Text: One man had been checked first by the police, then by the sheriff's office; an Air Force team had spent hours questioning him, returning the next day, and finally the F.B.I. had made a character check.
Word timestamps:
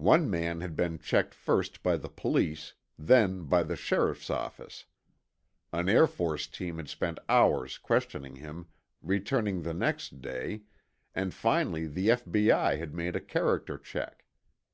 One 0.00 0.30
man 0.30 0.62
had 0.62 0.74
been 0.74 0.98
checked 0.98 1.34
first 1.34 1.82
by 1.82 1.98
the 1.98 2.08
police, 2.08 2.72
then 2.98 3.44
by 3.44 3.62
the 3.62 3.76
sheriff's 3.76 4.30
office; 4.30 4.86
an 5.70 5.86
Air 5.86 6.06
Force 6.06 6.46
team 6.46 6.78
had 6.78 6.88
spent 6.88 7.18
hours 7.28 7.76
questioning 7.76 8.36
him, 8.36 8.68
returning 9.02 9.60
the 9.60 9.74
next 9.74 10.22
day, 10.22 10.62
and 11.14 11.34
finally 11.34 11.86
the 11.86 12.10
F.B.I. 12.10 12.76
had 12.76 12.94
made 12.94 13.14
a 13.14 13.20
character 13.20 13.76
check. 13.76 14.24